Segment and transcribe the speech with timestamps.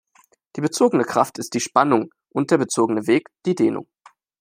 [0.55, 3.85] Die bezogene Kraft ist die "Spannung" und der bezogene Weg die "Dehnung".